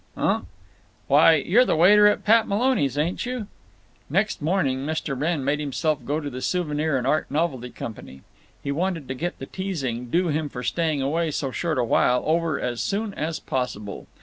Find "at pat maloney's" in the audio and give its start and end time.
2.07-2.97